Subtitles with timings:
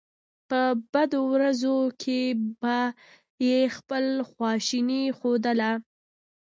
[0.49, 0.61] په
[0.93, 2.19] بدو ورځو کې
[2.61, 2.77] به
[3.47, 5.71] یې خپله خواشیني ښودله.